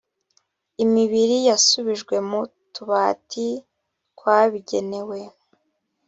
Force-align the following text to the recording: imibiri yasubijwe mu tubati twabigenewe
imibiri 0.83 1.35
yasubijwe 1.49 2.15
mu 2.29 2.41
tubati 2.73 3.47
twabigenewe 4.15 5.19